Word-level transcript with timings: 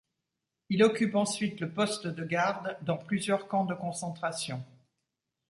Il 0.69 0.83
occupe 0.83 1.13
ensuite 1.13 1.59
le 1.59 1.69
poste 1.71 2.07
de 2.07 2.23
garde 2.23 2.75
dans 2.81 2.97
plusieurs 2.97 3.47
camps 3.47 3.65
de 3.65 3.75
concentration. 3.75 4.65